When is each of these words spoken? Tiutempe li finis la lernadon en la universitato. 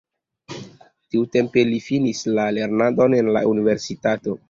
Tiutempe 1.09 1.65
li 1.73 1.79
finis 1.91 2.25
la 2.39 2.49
lernadon 2.59 3.19
en 3.23 3.35
la 3.39 3.49
universitato. 3.55 4.39